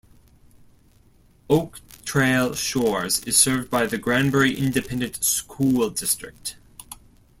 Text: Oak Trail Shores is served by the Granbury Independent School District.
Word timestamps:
Oak 1.47 1.79
Trail 2.05 2.55
Shores 2.55 3.19
is 3.25 3.37
served 3.37 3.69
by 3.69 3.85
the 3.85 3.99
Granbury 3.99 4.57
Independent 4.57 5.23
School 5.23 5.91
District. 5.91 6.55